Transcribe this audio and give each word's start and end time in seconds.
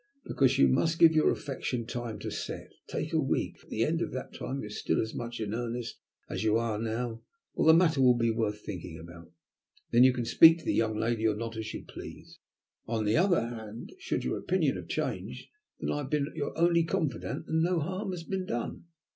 "Because 0.25 0.57
you 0.57 0.67
must 0.67 0.97
give 0.97 1.11
your 1.11 1.29
affection 1.29 1.85
time 1.85 2.17
to 2.21 2.31
set. 2.31 2.71
Take 2.87 3.13
a 3.13 3.19
week. 3.19 3.57
If 3.57 3.65
at 3.65 3.69
the 3.69 3.83
end 3.83 4.01
of 4.01 4.09
that 4.13 4.33
time 4.33 4.59
you 4.61 4.65
are 4.65 4.69
still 4.71 4.99
as 4.99 5.13
much 5.13 5.39
in 5.39 5.53
earnest 5.53 5.99
as 6.27 6.43
you 6.43 6.57
are 6.57 6.79
now, 6.79 7.21
well, 7.53 7.67
the 7.67 7.75
matter 7.75 8.01
will 8.01 8.17
be 8.17 8.31
worth 8.31 8.65
thinking 8.65 8.97
about. 8.97 9.31
You 9.91 10.11
can 10.11 10.21
then 10.23 10.25
speak 10.25 10.57
to 10.57 10.65
the 10.65 10.73
young 10.73 10.97
lady 10.97 11.27
or 11.27 11.35
not, 11.35 11.55
as 11.55 11.71
you 11.71 11.85
please. 11.85 12.39
On 12.87 13.05
the 13.05 13.15
other 13.15 13.41
hand, 13.47 13.93
should 13.99 14.23
your 14.23 14.39
opinion 14.39 14.75
have 14.77 14.87
changed, 14.87 15.45
then 15.79 15.91
I 15.91 15.99
have 15.99 16.09
been 16.09 16.31
your 16.33 16.57
only 16.57 16.83
confidant, 16.83 17.45
and 17.47 17.61
no 17.61 17.79
harm 17.79 18.09
has 18.09 18.23
been 18.23 18.47
done. 18.47 18.85